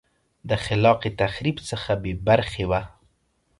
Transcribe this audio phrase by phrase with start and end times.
[0.49, 2.81] د خلاق تخریب څخه بې برخې وه